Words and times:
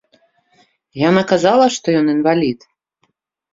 Яна 1.09 1.23
казала, 1.33 1.65
што 1.77 1.87
ён 2.01 2.05
інвалід? 2.17 2.59